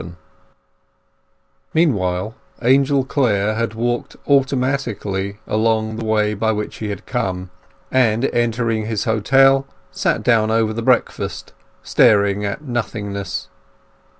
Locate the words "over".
10.49-10.73